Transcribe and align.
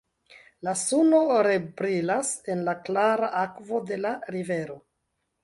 La 0.67 0.71
suno 0.83 1.19
rebrilas 1.47 2.31
en 2.55 2.65
la 2.69 2.75
klara 2.89 3.31
akvo 3.43 3.83
de 3.93 4.01
la 4.07 4.17
rivero. 4.39 4.81